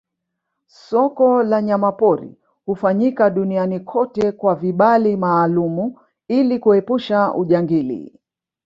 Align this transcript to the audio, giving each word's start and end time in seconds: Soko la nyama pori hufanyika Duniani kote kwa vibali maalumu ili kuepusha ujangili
Soko 0.87 1.43
la 1.43 1.61
nyama 1.61 1.91
pori 1.91 2.35
hufanyika 2.65 3.29
Duniani 3.29 3.79
kote 3.79 4.31
kwa 4.31 4.55
vibali 4.55 5.17
maalumu 5.17 5.99
ili 6.27 6.59
kuepusha 6.59 7.33
ujangili 7.33 8.19